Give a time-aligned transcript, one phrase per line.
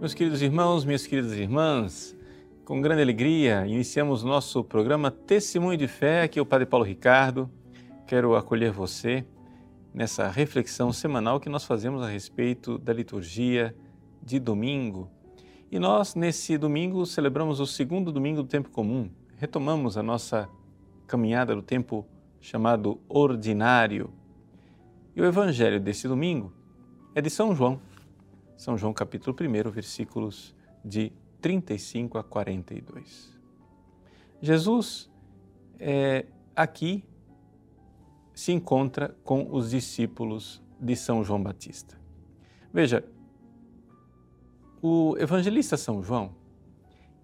[0.00, 2.16] Meus queridos irmãos, minhas queridas irmãs,
[2.64, 6.22] com grande alegria iniciamos nosso programa Testemunho de Fé.
[6.22, 7.50] Aqui é o Padre Paulo Ricardo.
[8.06, 9.26] Quero acolher você
[9.92, 13.74] nessa reflexão semanal que nós fazemos a respeito da liturgia
[14.22, 15.10] de domingo.
[15.68, 19.10] E nós, nesse domingo, celebramos o segundo domingo do tempo comum.
[19.36, 20.48] Retomamos a nossa
[21.08, 22.06] caminhada do tempo
[22.40, 24.12] chamado ordinário.
[25.16, 26.52] E o evangelho desse domingo
[27.16, 27.80] é de São João
[28.58, 30.52] são João capítulo 1, versículos
[30.84, 33.38] de 35 a 42.
[34.42, 35.08] Jesus
[35.78, 37.04] é, aqui
[38.34, 41.96] se encontra com os discípulos de São João Batista.
[42.74, 43.04] Veja,
[44.82, 46.34] o evangelista São João,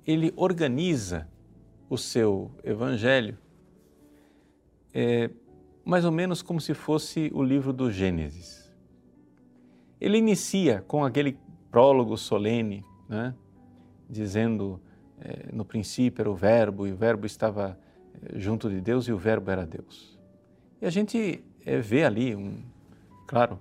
[0.07, 1.29] ele organiza
[1.91, 3.37] o seu evangelho
[4.93, 5.29] é,
[5.85, 8.64] mais ou menos como se fosse o livro do Gênesis.
[10.05, 11.39] Ele inicia com aquele
[11.71, 13.35] prólogo solene, né?
[14.07, 14.79] dizendo
[15.19, 17.79] é, no princípio era o Verbo e o Verbo estava
[18.23, 20.19] é, junto de Deus e o Verbo era Deus.
[20.79, 22.63] E a gente é, vê ali, um,
[23.27, 23.59] claro,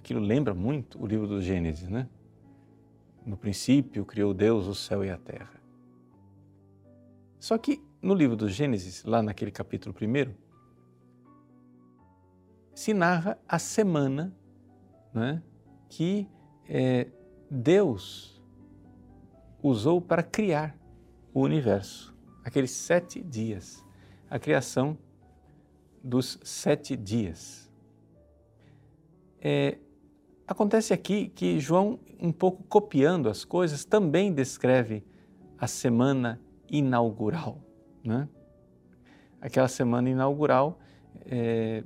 [0.00, 2.08] aquilo lembra muito o livro do Gênesis, né?
[3.24, 5.62] No princípio criou Deus o céu e a terra.
[7.38, 10.34] Só que no livro do Gênesis, lá naquele capítulo primeiro,
[12.74, 14.34] se narra a semana
[15.14, 15.40] né,
[15.90, 16.26] que
[16.68, 17.08] é,
[17.50, 18.40] Deus
[19.62, 20.74] usou para criar
[21.34, 23.84] o universo, aqueles sete dias,
[24.30, 24.96] a criação
[26.02, 27.70] dos sete dias.
[29.40, 29.78] É,
[30.46, 35.04] acontece aqui que João, um pouco copiando as coisas, também descreve
[35.58, 37.58] a semana inaugural.
[38.02, 38.28] Né?
[39.40, 40.78] Aquela semana inaugural
[41.26, 41.82] é,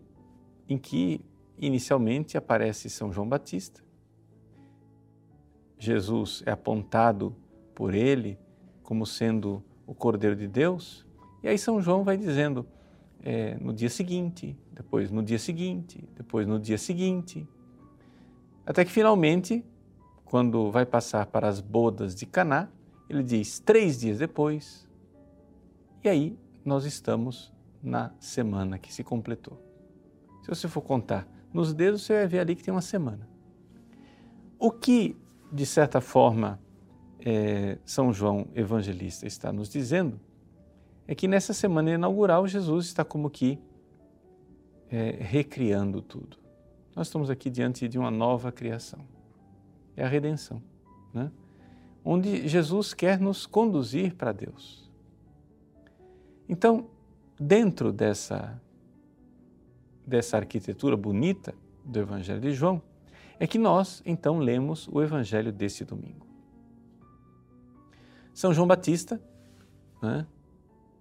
[0.68, 1.24] em que
[1.58, 3.83] inicialmente aparece São João Batista,
[5.84, 7.34] Jesus é apontado
[7.74, 8.38] por ele
[8.82, 11.04] como sendo o Cordeiro de Deus.
[11.42, 12.66] E aí São João vai dizendo
[13.22, 17.48] é, no dia seguinte, depois no dia seguinte, depois no dia seguinte,
[18.66, 19.64] até que finalmente,
[20.24, 22.68] quando vai passar para as bodas de Caná,
[23.08, 24.88] ele diz três dias depois.
[26.02, 27.52] E aí nós estamos
[27.82, 29.62] na semana que se completou.
[30.42, 33.28] Se você for contar nos dedos, você vai ver ali que tem uma semana.
[34.58, 35.16] O que
[35.54, 36.58] de certa forma,
[37.20, 40.18] é, São João Evangelista está nos dizendo
[41.06, 43.60] é que nessa semana inaugural Jesus está como que
[44.90, 46.38] é, recriando tudo.
[46.96, 49.06] Nós estamos aqui diante de uma nova criação.
[49.96, 50.60] É a redenção,
[51.12, 51.30] né?
[52.04, 54.90] onde Jesus quer nos conduzir para Deus.
[56.48, 56.88] Então,
[57.38, 58.60] dentro dessa,
[60.04, 61.54] dessa arquitetura bonita
[61.84, 62.82] do Evangelho de João,
[63.38, 66.26] é que nós então lemos o Evangelho deste domingo.
[68.32, 69.20] São João Batista
[70.02, 70.26] né,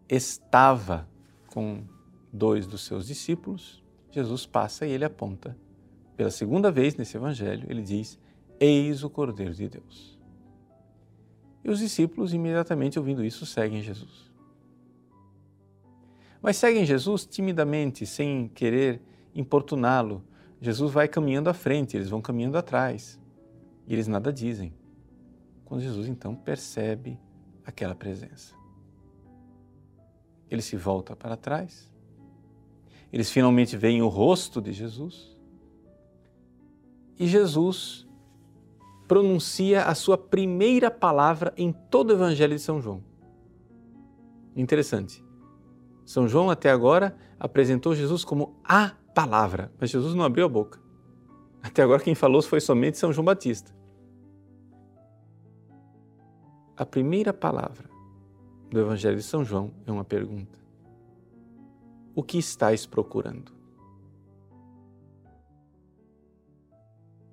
[0.07, 1.07] estava
[1.47, 1.83] com
[2.31, 5.57] dois dos seus discípulos, Jesus passa e ele aponta.
[6.15, 8.19] Pela segunda vez nesse Evangelho, ele diz:
[8.59, 10.19] Eis o Cordeiro de Deus.
[11.63, 14.31] E os discípulos, imediatamente ouvindo isso, seguem Jesus.
[16.41, 19.01] Mas seguem Jesus timidamente, sem querer
[19.33, 20.21] importuná-lo,
[20.63, 23.19] Jesus vai caminhando à frente, eles vão caminhando atrás.
[23.85, 24.73] E eles nada dizem.
[25.65, 27.19] Quando Jesus então percebe
[27.65, 28.55] aquela presença.
[30.49, 31.91] Ele se volta para trás.
[33.11, 35.37] Eles finalmente veem o rosto de Jesus.
[37.19, 38.07] E Jesus
[39.05, 43.03] pronuncia a sua primeira palavra em todo o Evangelho de São João.
[44.55, 45.21] Interessante.
[46.05, 50.79] São João até agora apresentou Jesus como a palavra, mas Jesus não abriu a boca.
[51.61, 53.73] Até agora quem falou foi somente São João Batista.
[56.75, 57.89] A primeira palavra
[58.69, 60.59] do Evangelho de São João é uma pergunta:
[62.15, 63.53] O que estás procurando?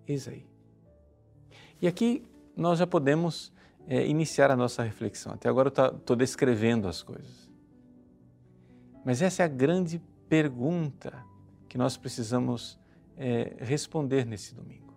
[0.07, 0.47] Eis aí.
[1.81, 2.23] E aqui
[2.57, 3.53] nós já podemos
[3.87, 5.33] é, iniciar a nossa reflexão.
[5.33, 7.51] Até agora eu estou descrevendo as coisas.
[9.05, 11.30] Mas essa é a grande pergunta
[11.71, 12.77] que nós precisamos
[13.17, 14.93] é, responder nesse domingo.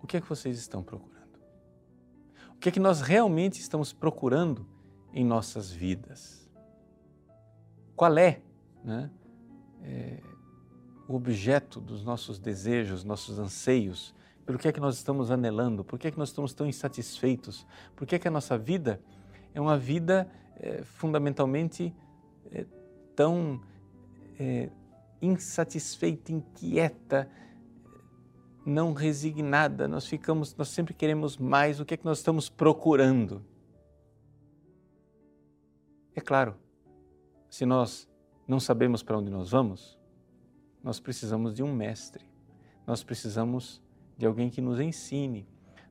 [0.00, 1.40] O que é que vocês estão procurando?
[2.54, 4.64] O que é que nós realmente estamos procurando
[5.12, 6.48] em nossas vidas?
[7.96, 8.40] Qual é,
[8.84, 9.10] né,
[9.82, 10.22] é
[11.08, 14.14] o objeto dos nossos desejos, nossos anseios?
[14.46, 15.84] Pelo que é que nós estamos anelando?
[15.84, 17.66] Por que é que nós estamos tão insatisfeitos?
[17.96, 19.00] Por que é que a nossa vida
[19.52, 21.92] é uma vida é, fundamentalmente
[22.52, 22.64] é,
[23.16, 23.60] tão
[24.42, 24.68] é,
[25.20, 27.30] insatisfeita, inquieta,
[28.66, 33.44] não resignada, nós ficamos, nós sempre queremos mais, o que é que nós estamos procurando?
[36.14, 36.56] É claro,
[37.48, 38.08] se nós
[38.46, 39.98] não sabemos para onde nós vamos,
[40.82, 42.26] nós precisamos de um mestre,
[42.84, 43.80] nós precisamos
[44.18, 45.46] de alguém que nos ensine,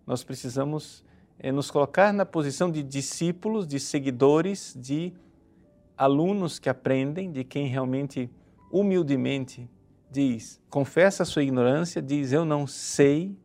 [0.05, 1.05] nós precisamos
[1.39, 5.13] é, nos colocar na posição de discípulos, de seguidores, de
[5.97, 8.29] alunos que aprendem, de quem realmente
[8.71, 9.69] humildemente
[10.09, 13.37] diz, confessa a sua ignorância, diz eu não sei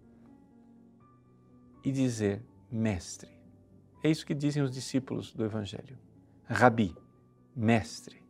[1.84, 3.30] e dizer mestre.
[4.02, 5.98] É isso que dizem os discípulos do Evangelho.
[6.44, 6.94] Rabi,
[7.54, 8.22] mestre.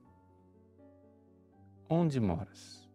[1.89, 2.89] Onde moras?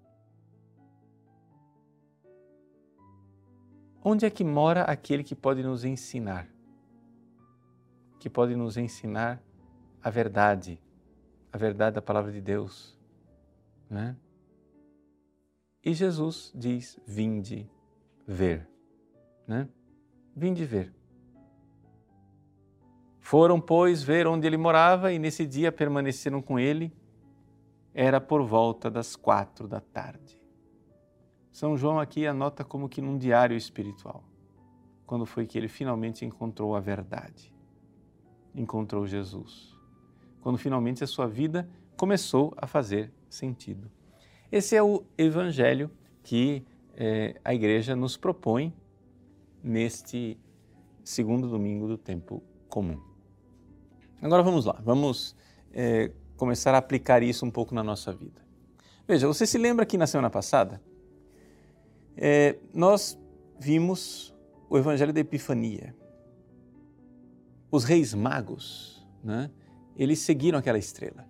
[4.03, 6.48] Onde é que mora aquele que pode nos ensinar?
[8.19, 9.42] Que pode nos ensinar
[10.03, 10.81] a verdade,
[11.53, 13.00] a verdade da palavra de Deus,
[13.91, 14.15] né?
[15.83, 17.69] E Jesus diz: Vinde
[18.25, 18.67] ver.
[19.45, 19.67] Né?
[20.33, 20.93] Vinde ver.
[23.19, 26.93] Foram, pois, ver onde ele morava e nesse dia permaneceram com ele.
[27.93, 30.41] Era por volta das quatro da tarde.
[31.51, 34.23] São João aqui anota como que num diário espiritual,
[35.05, 37.53] quando foi que ele finalmente encontrou a verdade,
[38.55, 39.77] encontrou Jesus,
[40.39, 41.69] quando finalmente a sua vida
[42.01, 43.88] começou a fazer sentido.
[44.51, 45.88] Esse é o evangelho
[46.24, 46.65] que
[46.95, 48.74] é, a igreja nos propõe
[49.63, 50.36] neste
[51.03, 53.00] segundo domingo do tempo comum.
[54.19, 55.36] Agora vamos lá, vamos
[55.71, 58.42] é, começar a aplicar isso um pouco na nossa vida.
[59.07, 60.81] Veja, você se lembra que na semana passada
[62.18, 63.15] é, nós
[63.59, 64.33] vimos
[64.68, 65.95] o Evangelho da Epifania.
[67.69, 69.51] Os reis magos, né,
[69.95, 71.30] eles seguiram aquela estrela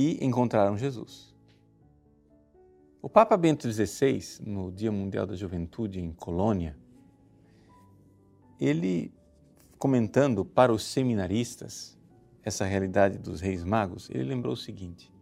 [0.00, 1.30] e encontraram Jesus.
[3.02, 6.74] O Papa Bento XVI, no Dia Mundial da Juventude em Colônia,
[8.58, 9.12] ele
[9.78, 11.98] comentando para os seminaristas
[12.42, 15.12] essa realidade dos reis magos, ele lembrou o seguinte,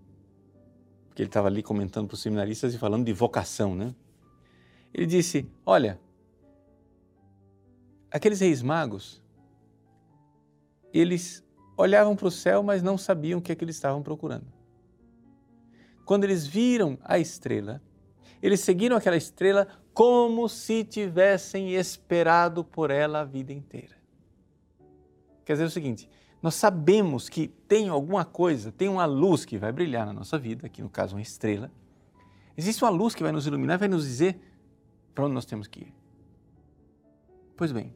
[1.09, 3.93] porque ele estava ali comentando para os seminaristas e falando de vocação, né?
[4.95, 6.01] Ele disse: Olha,
[8.13, 9.21] aqueles reis magos,
[10.93, 11.45] eles
[11.77, 14.58] olhavam para o céu, mas não sabiam o que é que eles estavam procurando
[16.09, 17.83] quando eles viram a estrela,
[18.41, 23.95] eles seguiram aquela estrela como se tivessem esperado por ela a vida inteira.
[25.45, 26.09] Quer dizer o seguinte,
[26.41, 30.67] nós sabemos que tem alguma coisa, tem uma luz que vai brilhar na nossa vida,
[30.67, 31.71] aqui no caso uma estrela.
[32.57, 34.41] Existe uma luz que vai nos iluminar, vai nos dizer
[35.15, 35.95] para onde nós temos que ir.
[37.55, 37.95] Pois bem,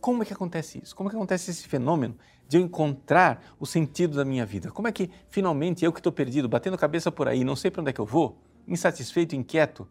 [0.00, 0.96] como é que acontece isso?
[0.96, 2.16] Como é que acontece esse fenômeno
[2.48, 4.70] de eu encontrar o sentido da minha vida?
[4.70, 7.82] Como é que finalmente eu que estou perdido, batendo cabeça por aí, não sei para
[7.82, 9.86] onde é que eu vou, insatisfeito, inquieto,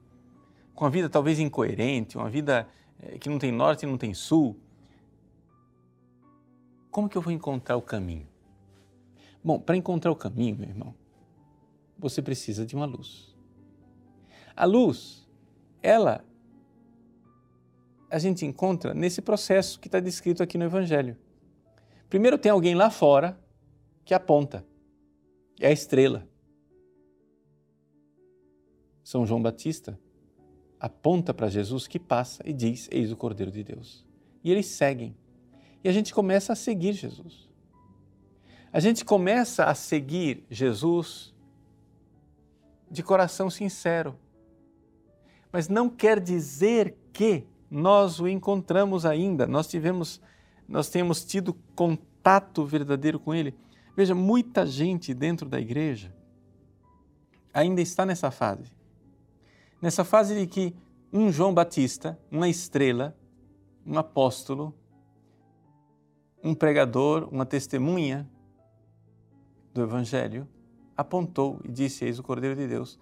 [0.73, 2.67] com a vida talvez incoerente, uma vida
[3.01, 4.59] eh, que não tem norte e não tem sul,
[6.89, 8.27] como que eu vou encontrar o caminho?
[9.43, 10.95] Bom, para encontrar o caminho, meu irmão,
[11.97, 13.35] você precisa de uma luz.
[14.55, 15.27] A luz,
[15.81, 16.25] ela
[18.09, 21.15] a gente encontra nesse processo que está descrito aqui no Evangelho.
[22.09, 23.39] Primeiro tem alguém lá fora
[24.03, 24.65] que aponta,
[25.59, 26.27] é a estrela.
[29.03, 29.99] São João Batista
[30.79, 34.05] aponta para Jesus que passa e diz: Eis o Cordeiro de Deus.
[34.43, 35.15] E eles seguem.
[35.83, 37.49] E a gente começa a seguir Jesus.
[38.71, 41.33] A gente começa a seguir Jesus
[42.89, 44.17] de coração sincero.
[45.51, 50.21] Mas não quer dizer que nós o encontramos ainda, nós tivemos,
[50.67, 53.55] nós temos tido contato verdadeiro com ele.
[53.95, 56.13] Veja, muita gente dentro da igreja
[57.53, 58.71] ainda está nessa fase.
[59.81, 60.75] Nessa fase de que
[61.11, 63.15] um João Batista, uma estrela,
[63.85, 64.73] um apóstolo,
[66.43, 68.29] um pregador, uma testemunha
[69.73, 70.47] do Evangelho,
[70.95, 72.99] apontou e disse: Eis o Cordeiro de Deus.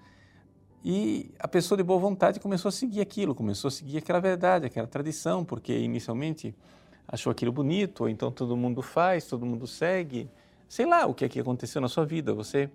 [0.84, 4.66] E a pessoa de boa vontade começou a seguir aquilo, começou a seguir aquela verdade,
[4.66, 6.56] aquela tradição, porque inicialmente
[7.08, 10.30] achou aquilo bonito, ou então todo mundo faz, todo mundo segue.
[10.70, 12.34] Sei lá o que é que aconteceu na sua vida.
[12.34, 12.70] Você,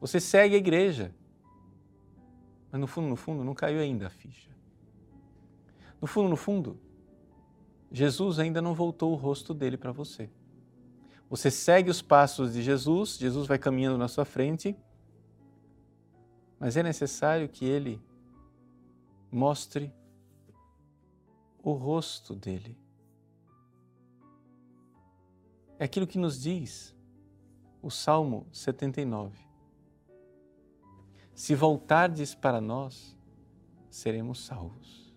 [0.00, 1.14] você segue a igreja.
[2.72, 4.50] Mas no fundo, no fundo, não caiu ainda a ficha.
[6.00, 6.78] No fundo, no fundo,
[7.90, 10.28] Jesus ainda não voltou o rosto dele para você.
[11.30, 14.76] Você segue os passos de Jesus, Jesus vai caminhando na sua frente
[16.58, 18.00] mas é necessário que ele
[19.30, 19.92] mostre
[21.62, 22.76] o rosto dele.
[25.78, 26.94] É aquilo que nos diz
[27.82, 29.36] o Salmo 79.
[31.34, 33.16] Se voltardes para nós,
[33.90, 35.12] seremos salvos.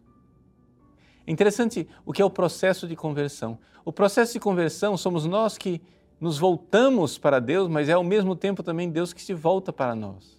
[1.27, 3.60] Interessante o que é o processo de conversão.
[3.84, 5.82] O processo de conversão somos nós que
[6.20, 9.96] nos voltamos para Deus, mas é ao mesmo tempo também Deus que se volta para
[9.96, 10.37] nós.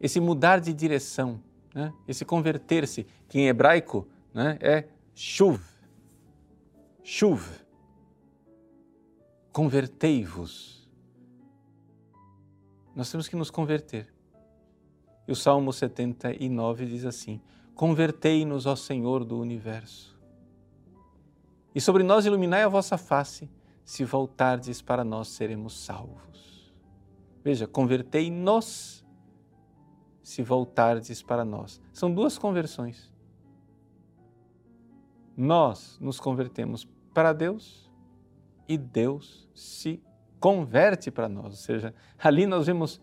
[0.00, 1.40] Esse mudar de direção,
[1.74, 1.92] né?
[2.06, 5.60] esse converter-se, que em hebraico né, é shuv.
[7.02, 7.42] Shuv.
[9.52, 10.88] Convertei-vos.
[12.94, 14.12] Nós temos que nos converter.
[15.26, 17.40] E o Salmo 79 diz assim:
[17.74, 20.18] Convertei-nos, ó Senhor do universo.
[21.74, 23.48] E sobre nós iluminai a vossa face,
[23.84, 26.72] se voltardes para nós seremos salvos.
[27.44, 29.04] Veja, convertei-nos,
[30.28, 31.80] se voltardes para nós.
[31.90, 33.10] São duas conversões.
[35.34, 37.90] Nós nos convertemos para Deus
[38.68, 40.02] e Deus se
[40.38, 41.46] converte para nós.
[41.46, 43.00] Ou seja, ali nós vemos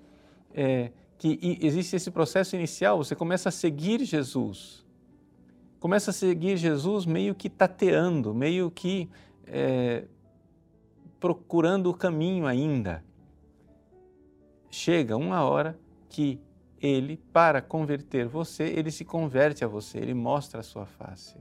[0.53, 4.85] é, que existe esse processo inicial, você começa a seguir Jesus.
[5.79, 9.09] Começa a seguir Jesus meio que tateando, meio que
[9.47, 10.05] é,
[11.19, 13.03] procurando o caminho ainda.
[14.69, 15.75] Chega uma hora
[16.07, 16.39] que
[16.85, 21.37] ele, para converter você, ele se converte a você, ele mostra a sua face.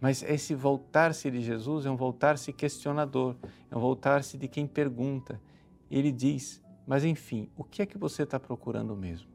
[0.00, 3.36] Mas esse voltar-se de Jesus é um voltar-se questionador,
[3.70, 5.40] é um voltar-se de quem pergunta.
[5.90, 9.28] Ele diz: mas enfim, o que é que você está procurando mesmo?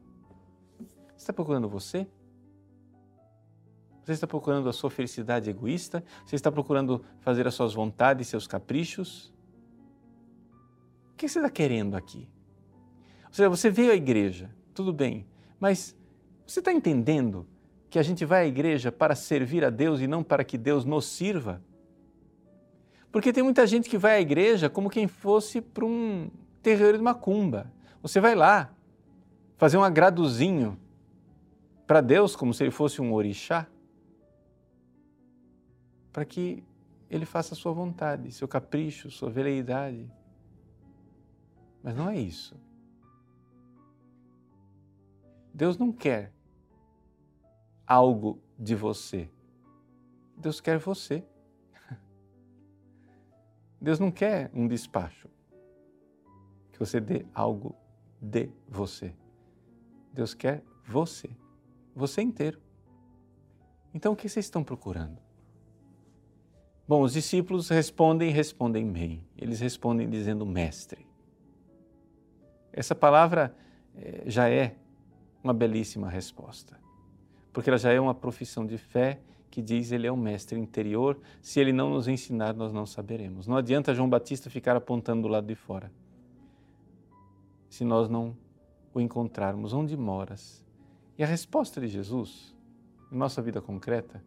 [1.08, 2.06] Você está procurando você?
[4.02, 6.02] Você está procurando a sua felicidade egoísta?
[6.24, 9.34] Você está procurando fazer as suas vontades, seus caprichos?
[11.12, 12.28] O que você está querendo aqui?
[13.26, 15.26] Ou seja, você veio à igreja, tudo bem,
[15.58, 15.96] mas
[16.46, 17.46] você está entendendo
[17.88, 20.84] que a gente vai à igreja para servir a Deus e não para que Deus
[20.84, 21.62] nos sirva?
[23.12, 26.30] Porque tem muita gente que vai à igreja como quem fosse para um,
[26.62, 27.70] terreiro de macumba.
[28.02, 28.72] Você vai lá
[29.56, 30.78] fazer um agradozinho
[31.86, 33.66] para Deus, como se ele fosse um orixá,
[36.12, 36.62] para que
[37.10, 40.10] ele faça a sua vontade, seu capricho, sua veleidade.
[41.82, 42.54] Mas não é isso.
[45.60, 46.32] Deus não quer
[47.86, 49.30] algo de você.
[50.34, 51.22] Deus quer você.
[53.78, 55.28] Deus não quer um despacho
[56.72, 57.76] que você dê algo
[58.22, 59.14] de você.
[60.14, 61.28] Deus quer você,
[61.94, 62.58] você inteiro.
[63.92, 65.20] Então o que vocês estão procurando?
[66.88, 69.28] Bom, os discípulos respondem, respondem bem.
[69.36, 71.06] Eles respondem dizendo mestre.
[72.72, 73.54] Essa palavra
[73.94, 74.80] eh, já é
[75.42, 76.78] uma belíssima resposta,
[77.52, 79.20] porque ela já é uma profissão de fé
[79.50, 81.18] que diz ele é o mestre interior.
[81.42, 83.48] Se ele não nos ensinar, nós não saberemos.
[83.48, 85.90] Não adianta João Batista ficar apontando do lado de fora
[87.68, 88.36] se nós não
[88.92, 90.64] o encontrarmos onde moras.
[91.16, 92.54] E a resposta de Jesus,
[93.10, 94.22] em nossa vida concreta,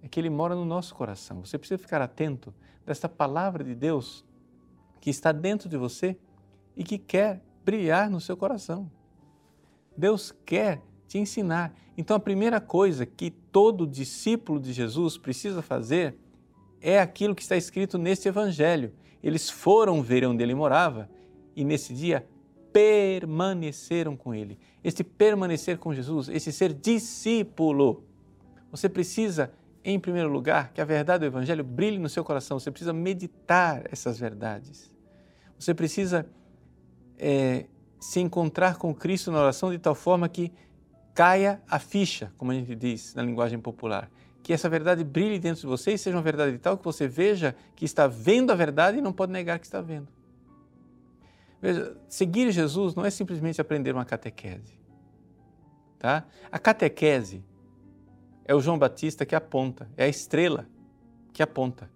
[0.00, 1.44] é que ele mora no nosso coração.
[1.44, 2.54] Você precisa ficar atento
[2.86, 4.24] desta palavra de Deus
[5.00, 6.16] que está dentro de você
[6.76, 8.90] e que quer brilhar no seu coração.
[9.96, 11.74] Deus quer te ensinar.
[11.96, 16.16] Então, a primeira coisa que todo discípulo de Jesus precisa fazer
[16.80, 18.92] é aquilo que está escrito neste Evangelho.
[19.22, 21.08] Eles foram ver onde ele morava
[21.56, 22.26] e nesse dia
[22.74, 24.58] permaneceram com Ele.
[24.82, 28.04] Este permanecer com Jesus, esse ser discípulo.
[28.70, 29.52] Você precisa,
[29.84, 32.58] em primeiro lugar, que a verdade do Evangelho brilhe no seu coração.
[32.58, 34.92] Você precisa meditar essas verdades.
[35.56, 36.26] Você precisa
[37.16, 37.66] é,
[38.04, 40.52] se encontrar com Cristo na oração de tal forma que
[41.14, 44.10] caia a ficha, como a gente diz na linguagem popular.
[44.42, 47.08] Que essa verdade brilhe dentro de você e seja uma verdade de tal que você
[47.08, 50.06] veja que está vendo a verdade e não pode negar que está vendo.
[51.62, 54.78] Veja, seguir Jesus não é simplesmente aprender uma catequese.
[55.98, 56.26] Tá?
[56.52, 57.42] A catequese
[58.44, 60.66] é o João Batista que aponta, é a estrela
[61.32, 61.90] que aponta.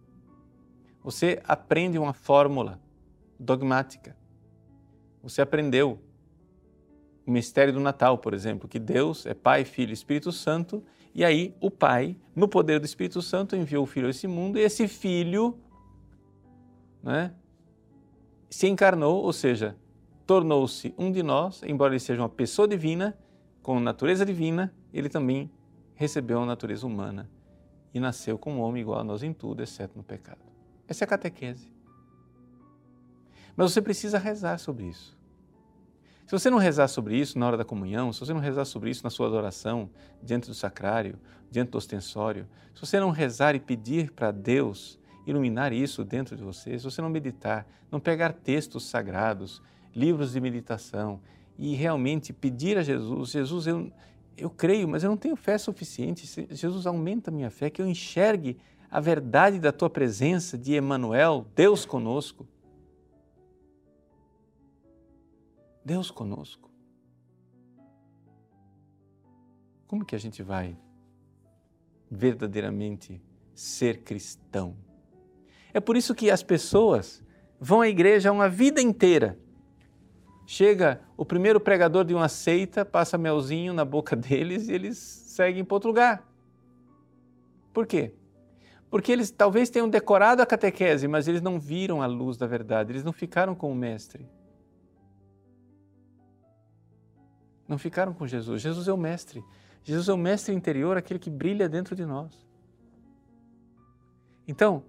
[1.04, 2.80] Você aprende uma fórmula
[3.38, 4.16] dogmática.
[5.22, 5.98] Você aprendeu
[7.26, 10.82] o mistério do Natal, por exemplo, que Deus é Pai, Filho e Espírito Santo,
[11.14, 14.58] e aí o Pai, no poder do Espírito Santo, enviou o Filho a esse mundo,
[14.58, 15.58] e esse Filho
[17.02, 17.34] né,
[18.48, 19.76] se encarnou, ou seja,
[20.26, 23.16] tornou-se um de nós, embora ele seja uma pessoa divina,
[23.62, 25.50] com natureza divina, ele também
[25.94, 27.28] recebeu a natureza humana
[27.92, 30.40] e nasceu como homem igual a nós em tudo, exceto no pecado.
[30.86, 31.77] Essa é a catequese.
[33.58, 35.18] Mas você precisa rezar sobre isso.
[36.24, 38.88] Se você não rezar sobre isso na hora da comunhão, se você não rezar sobre
[38.88, 39.90] isso na sua adoração,
[40.22, 41.18] diante do sacrário,
[41.50, 44.96] diante do ostensório, se você não rezar e pedir para Deus
[45.26, 49.60] iluminar isso dentro de você, se você não meditar, não pegar textos sagrados,
[49.92, 51.20] livros de meditação
[51.58, 53.90] e realmente pedir a Jesus: Jesus, eu,
[54.36, 56.46] eu creio, mas eu não tenho fé suficiente.
[56.54, 58.56] Jesus, aumenta a minha fé, que eu enxergue
[58.88, 62.46] a verdade da tua presença, de Emmanuel, Deus conosco.
[65.88, 66.70] Deus conosco.
[69.86, 70.76] Como que a gente vai
[72.10, 73.22] verdadeiramente
[73.54, 74.76] ser cristão?
[75.72, 77.24] É por isso que as pessoas
[77.58, 79.38] vão à igreja uma vida inteira.
[80.46, 85.64] Chega o primeiro pregador de uma seita, passa melzinho na boca deles e eles seguem
[85.64, 86.22] para outro lugar.
[87.72, 88.12] Por quê?
[88.90, 92.92] Porque eles talvez tenham decorado a catequese, mas eles não viram a luz da verdade,
[92.92, 94.28] eles não ficaram com o Mestre.
[97.68, 98.62] Não ficaram com Jesus.
[98.62, 99.44] Jesus é o Mestre.
[99.84, 102.46] Jesus é o Mestre interior, aquele que brilha dentro de nós.
[104.46, 104.82] Então,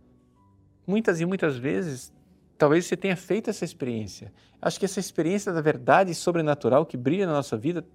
[0.88, 2.14] muitas e muitas vezes,
[2.58, 4.34] talvez você tenha feito essa experiência.
[4.62, 7.86] Acho que essa experiência da verdade sobrenatural que brilha na nossa vida,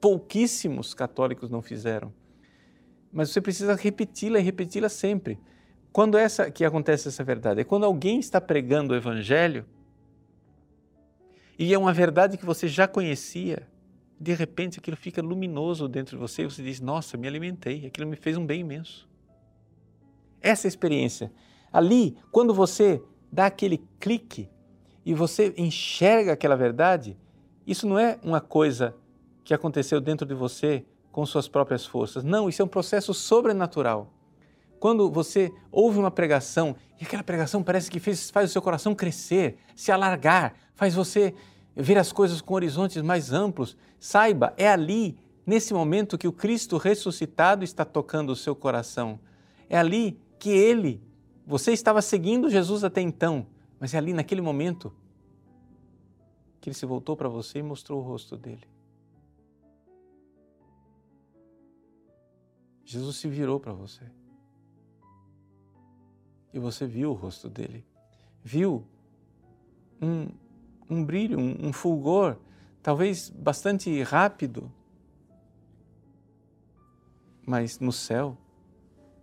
[0.00, 2.12] pouquíssimos católicos não fizeram
[3.12, 5.38] mas você precisa repeti-la e repeti-la sempre.
[5.92, 7.60] Quando essa que acontece essa verdade?
[7.60, 9.66] É quando alguém está pregando o evangelho
[11.58, 13.66] e é uma verdade que você já conhecia,
[14.20, 18.06] de repente aquilo fica luminoso dentro de você e você diz: "Nossa, me alimentei, aquilo
[18.06, 19.08] me fez um bem imenso".
[20.42, 21.32] Essa experiência.
[21.72, 24.48] Ali, quando você dá aquele clique
[25.06, 27.16] e você enxerga aquela verdade,
[27.66, 28.94] isso não é uma coisa
[29.44, 32.22] que aconteceu dentro de você com suas próprias forças.
[32.22, 34.12] Não, isso é um processo sobrenatural.
[34.78, 38.94] Quando você ouve uma pregação e aquela pregação parece que fez, faz o seu coração
[38.94, 41.34] crescer, se alargar, faz você
[41.74, 46.76] ver as coisas com horizontes mais amplos, saiba, é ali, nesse momento, que o Cristo
[46.76, 49.18] ressuscitado está tocando o seu coração.
[49.68, 51.02] É ali que ele,
[51.46, 53.46] você estava seguindo Jesus até então,
[53.78, 54.92] mas é ali, naquele momento,
[56.60, 58.68] que ele se voltou para você e mostrou o rosto dele.
[62.84, 64.04] Jesus se virou para você.
[66.52, 67.84] E você viu o rosto dele.
[68.42, 68.84] Viu
[70.02, 70.28] um,
[70.90, 72.36] um brilho, um, um fulgor,
[72.82, 74.70] talvez bastante rápido.
[77.46, 78.36] Mas no céu,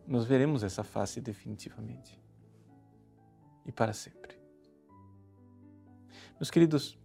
[0.07, 2.19] nós veremos essa face definitivamente
[3.65, 4.37] e para sempre.
[6.39, 6.97] Meus queridos,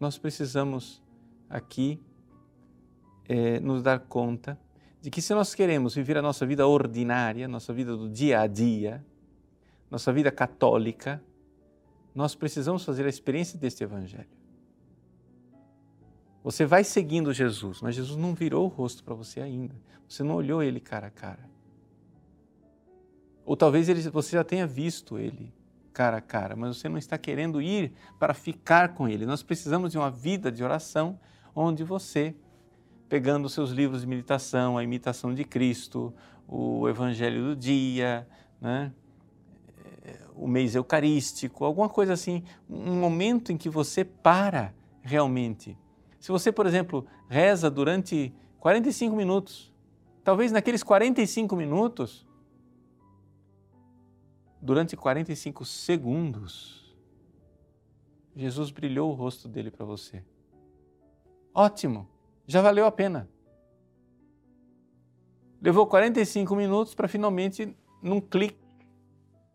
[0.00, 1.02] nós precisamos
[1.48, 2.02] aqui
[3.28, 4.58] é, nos dar conta
[5.00, 8.46] de que se nós queremos viver a nossa vida ordinária, nossa vida do dia a
[8.46, 9.04] dia,
[9.90, 11.22] nossa vida católica,
[12.14, 14.28] nós precisamos fazer a experiência deste Evangelho.
[16.42, 19.74] Você vai seguindo Jesus, mas Jesus não virou o rosto para você ainda.
[20.06, 21.48] Você não olhou ele cara a cara.
[23.44, 25.52] Ou talvez ele, você já tenha visto ele
[25.92, 29.24] cara a cara, mas você não está querendo ir para ficar com ele.
[29.24, 31.18] Nós precisamos de uma vida de oração
[31.54, 32.34] onde você
[33.08, 36.12] pegando seus livros de meditação, a imitação de Cristo,
[36.48, 38.26] o Evangelho do dia,
[38.60, 38.92] né?
[40.34, 45.78] O mês eucarístico, alguma coisa assim, um momento em que você para realmente.
[46.18, 49.72] Se você, por exemplo, reza durante 45 minutos,
[50.22, 52.26] talvez naqueles 45 minutos,
[54.60, 56.96] durante 45 segundos,
[58.34, 60.24] Jesus brilhou o rosto dele para você.
[61.54, 62.08] Ótimo!
[62.46, 63.28] já valeu a pena.
[65.60, 68.58] Levou 45 minutos para finalmente, num clique,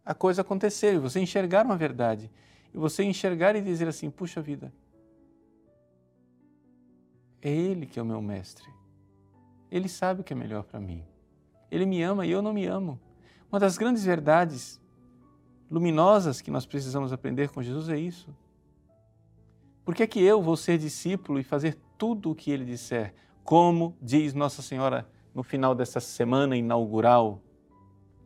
[0.10, 2.32] a coisa acontecer e você enxergar uma verdade.
[2.74, 4.74] E você enxergar e dizer assim: puxa vida,
[7.40, 8.68] é Ele que é o meu mestre.
[9.70, 11.06] Ele sabe o que é melhor para mim.
[11.70, 13.00] Ele me ama e eu não me amo.
[13.52, 14.82] Uma das grandes verdades
[15.70, 18.36] luminosas que nós precisamos aprender com Jesus é isso.
[19.86, 23.14] Por que, é que eu vou ser discípulo e fazer tudo o que ele disser,
[23.44, 27.44] como diz Nossa Senhora no final dessa semana inaugural,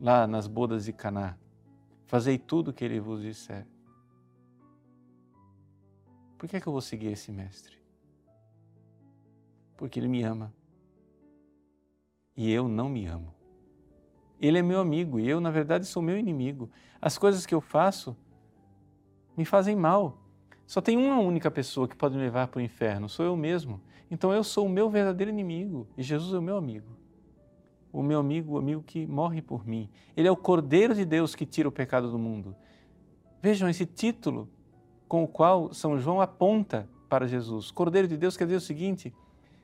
[0.00, 1.36] lá nas bodas de Caná.
[2.14, 3.66] Fazei tudo o que ele vos disser.
[6.38, 7.76] Por que, é que eu vou seguir esse mestre?
[9.76, 10.54] Porque ele me ama.
[12.36, 13.34] E eu não me amo.
[14.40, 16.70] Ele é meu amigo e eu, na verdade, sou meu inimigo.
[17.02, 18.16] As coisas que eu faço
[19.36, 20.22] me fazem mal.
[20.68, 23.80] Só tem uma única pessoa que pode me levar para o inferno, sou eu mesmo.
[24.08, 26.96] Então eu sou o meu verdadeiro inimigo e Jesus é o meu amigo.
[27.94, 29.88] O meu amigo, o amigo que morre por mim.
[30.16, 32.56] Ele é o Cordeiro de Deus que tira o pecado do mundo.
[33.40, 34.48] Vejam esse título
[35.06, 37.70] com o qual São João aponta para Jesus.
[37.70, 39.14] Cordeiro de Deus quer dizer o seguinte: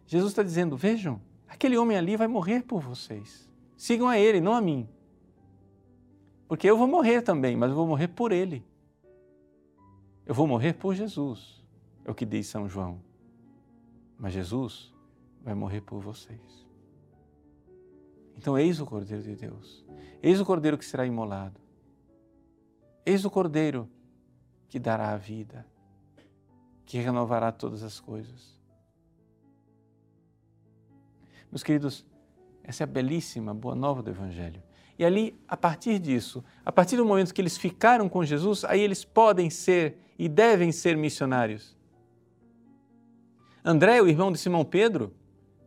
[0.06, 3.50] Jesus está dizendo, vejam, aquele homem ali vai morrer por vocês.
[3.76, 4.88] Sigam a ele, não a mim.
[6.46, 8.64] Porque eu vou morrer também, mas eu vou morrer por ele.
[10.24, 11.64] Eu vou morrer por Jesus,
[12.04, 13.00] é o que diz São João.
[14.16, 14.94] mas Jesus
[15.42, 16.69] vai morrer por vocês.
[18.40, 19.84] Então, eis o Cordeiro de Deus,
[20.22, 21.60] eis o Cordeiro que será imolado,
[23.04, 23.86] eis o Cordeiro
[24.66, 25.66] que dará a vida,
[26.86, 28.58] que renovará todas as coisas.
[31.52, 32.06] Meus queridos,
[32.64, 34.62] essa é a belíssima boa nova do Evangelho.
[34.98, 38.80] E ali, a partir disso, a partir do momento que eles ficaram com Jesus, aí
[38.80, 41.76] eles podem ser e devem ser missionários.
[43.62, 45.14] André, o irmão de Simão Pedro,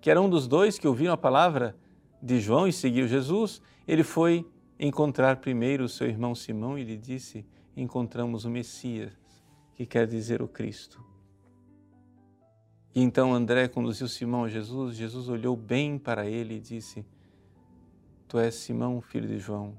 [0.02, 1.83] que era um dos dois que ouviram a palavra
[2.24, 6.98] de João e seguiu Jesus, ele foi encontrar primeiro o seu irmão Simão e lhe
[6.98, 9.12] disse: Encontramos o Messias,
[9.76, 11.04] que quer dizer o Cristo.
[12.96, 14.96] E então André conduziu Simão a Jesus.
[14.96, 17.06] Jesus olhou bem para ele e disse:
[18.26, 19.78] Tu és Simão, filho de João,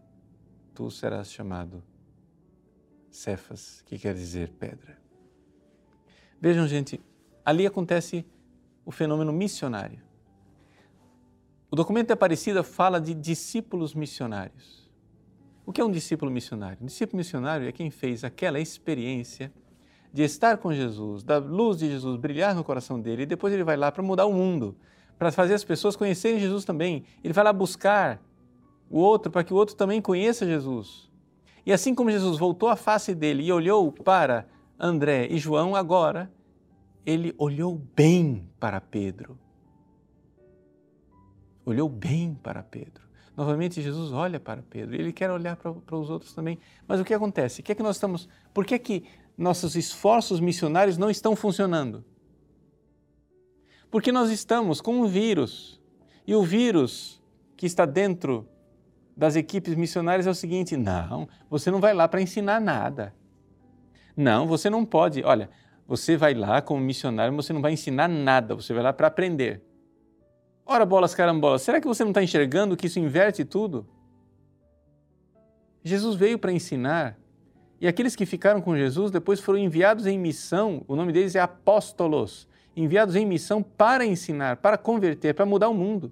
[0.74, 1.83] tu serás chamado
[3.11, 4.98] Cefas, que quer dizer pedra.
[6.38, 7.00] Vejam, gente,
[7.42, 8.26] ali acontece
[8.85, 10.04] o fenômeno missionário.
[11.74, 14.88] O documento de Aparecida fala de discípulos missionários.
[15.66, 16.78] O que é um discípulo missionário?
[16.80, 19.52] Um discípulo missionário é quem fez aquela experiência
[20.12, 23.64] de estar com Jesus, da luz de Jesus brilhar no coração dele, e depois ele
[23.64, 24.76] vai lá para mudar o mundo,
[25.18, 27.02] para fazer as pessoas conhecerem Jesus também.
[27.24, 28.22] Ele vai lá buscar
[28.88, 31.10] o outro para que o outro também conheça Jesus.
[31.66, 34.46] E assim como Jesus voltou a face dele e olhou para
[34.78, 36.30] André e João, agora
[37.04, 39.37] ele olhou bem para Pedro.
[41.64, 43.05] Olhou bem para Pedro.
[43.37, 46.59] Novamente, Jesus olha para Pedro e ele quer olhar para, para os outros também.
[46.87, 47.61] Mas o que acontece?
[47.61, 48.29] O que é que nós estamos.
[48.53, 49.05] Por que, que
[49.37, 52.05] nossos esforços missionários não estão funcionando?
[53.90, 55.81] Porque nós estamos com um vírus.
[56.27, 57.20] E o vírus
[57.57, 58.48] que está dentro
[59.16, 63.14] das equipes missionárias é o seguinte: não, você não vai lá para ensinar nada.
[64.16, 65.24] Não, você não pode.
[65.24, 65.50] Olha,
[65.87, 69.62] você vai lá como missionário, você não vai ensinar nada, você vai lá para aprender.
[70.66, 73.87] Ora, bolas carambolas, será que você não está enxergando que isso inverte tudo?
[75.83, 77.18] Jesus veio para ensinar
[77.81, 81.40] e aqueles que ficaram com Jesus depois foram enviados em missão, o nome deles é
[81.40, 86.11] apóstolos, enviados em missão para ensinar, para converter, para mudar o mundo.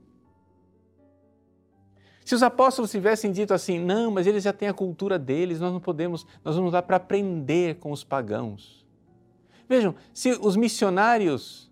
[2.26, 5.72] Se os apóstolos tivessem dito assim, não, mas eles já têm a cultura deles, nós
[5.72, 8.86] não podemos, nós vamos lá para aprender com os pagãos.
[9.66, 11.71] Vejam, se os missionários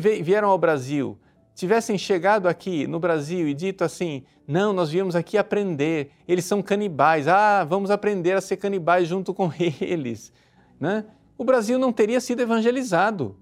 [0.00, 1.18] que vieram ao Brasil
[1.54, 6.60] tivessem chegado aqui no Brasil e dito assim: não, nós viemos aqui aprender, eles são
[6.60, 10.32] canibais, ah, vamos aprender a ser canibais junto com eles.
[10.80, 11.04] Né?
[11.38, 13.36] O Brasil não teria sido evangelizado.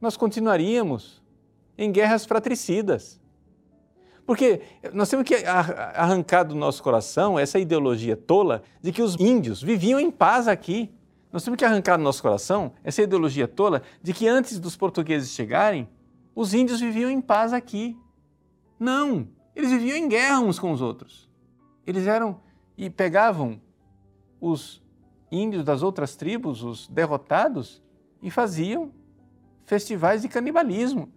[0.00, 1.22] Nós continuaríamos
[1.78, 3.20] em guerras fratricidas.
[4.26, 4.60] Porque
[4.92, 10.00] nós temos que arrancar do nosso coração essa ideologia tola de que os índios viviam
[10.00, 10.90] em paz aqui.
[11.34, 15.32] Nós temos que arrancar do nosso coração essa ideologia tola de que antes dos portugueses
[15.32, 15.88] chegarem,
[16.32, 17.98] os índios viviam em paz aqui.
[18.78, 21.28] Não, eles viviam em guerra uns com os outros.
[21.84, 22.40] Eles eram
[22.78, 23.60] e pegavam
[24.40, 24.80] os
[25.28, 27.82] índios das outras tribos, os derrotados,
[28.22, 28.92] e faziam
[29.66, 31.12] festivais de canibalismo.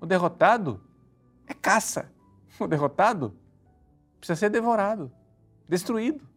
[0.00, 0.80] O derrotado
[1.46, 2.10] é caça.
[2.58, 3.36] O derrotado
[4.18, 5.12] precisa ser devorado,
[5.68, 6.33] destruído.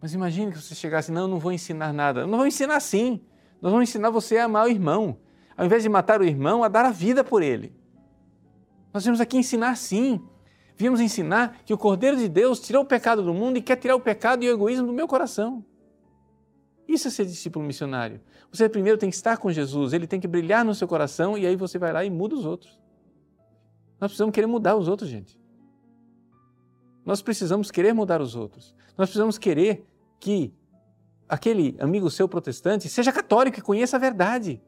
[0.00, 2.26] Mas imagine que você chegasse, não, não vou ensinar nada.
[2.26, 3.20] Não vou ensinar sim.
[3.60, 5.18] Nós vamos ensinar você a amar o irmão
[5.58, 7.74] ao invés de matar o irmão, a dar a vida por ele.
[8.94, 10.22] Nós viemos aqui ensinar sim.
[10.76, 13.96] Viemos ensinar que o Cordeiro de Deus tirou o pecado do mundo e quer tirar
[13.96, 15.64] o pecado e o egoísmo do meu coração.
[16.86, 18.20] Isso é ser discípulo missionário.
[18.52, 21.44] Você primeiro tem que estar com Jesus, ele tem que brilhar no seu coração e
[21.44, 22.80] aí você vai lá e muda os outros.
[24.00, 25.36] Nós precisamos querer mudar os outros, gente.
[27.08, 28.72] Nós precisamos querer mudar os outros.
[28.96, 29.84] Nós precisamos querer
[30.20, 30.54] que
[31.28, 34.62] aquele amigo seu protestante seja católico e conheça a verdade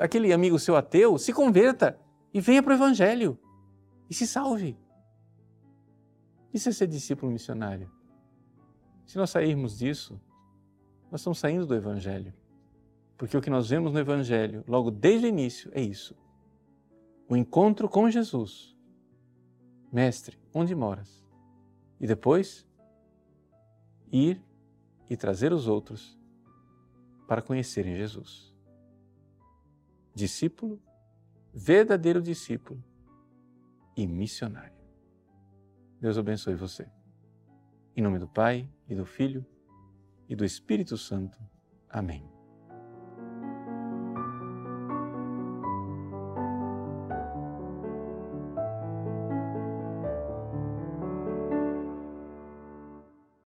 [0.00, 1.98] aquele amigo seu ateu se converta
[2.32, 3.38] e venha para o Evangelho
[4.10, 4.76] e se salve.
[6.52, 7.90] Isso é ser discípulo missionário.
[9.04, 10.20] Se nós sairmos disso,
[11.10, 12.34] nós estamos saindo do Evangelho.
[13.16, 16.14] Porque o que nós vemos no Evangelho, logo desde o início, é isso:
[17.28, 18.75] o encontro com Jesus.
[19.96, 21.24] Mestre, onde moras?
[21.98, 22.68] E depois,
[24.12, 24.44] ir
[25.08, 26.18] e trazer os outros
[27.26, 28.54] para conhecerem Jesus
[30.14, 30.82] discípulo,
[31.52, 32.82] verdadeiro discípulo
[33.96, 34.76] e missionário.
[35.98, 36.86] Deus abençoe você.
[37.96, 39.46] Em nome do Pai e do Filho
[40.28, 41.38] e do Espírito Santo.
[41.88, 42.35] Amém.